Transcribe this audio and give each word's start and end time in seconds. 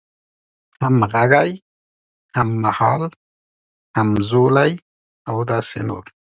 همغږی، 0.81 1.51
هممهال، 2.35 3.03
همزولی 3.97 4.71
او 5.29 5.35
داسې 5.51 5.79
نور 5.87 6.05